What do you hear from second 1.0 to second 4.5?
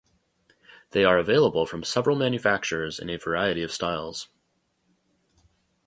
are available from several manufacturers in a variety of styles.